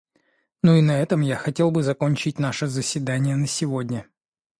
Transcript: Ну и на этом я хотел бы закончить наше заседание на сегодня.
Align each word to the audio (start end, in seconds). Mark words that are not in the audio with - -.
Ну 0.63 0.77
и 0.77 0.81
на 0.81 0.97
этом 0.99 1.21
я 1.21 1.35
хотел 1.35 1.69
бы 1.69 1.83
закончить 1.83 2.39
наше 2.39 2.65
заседание 2.65 3.35
на 3.35 3.45
сегодня. 3.45 4.07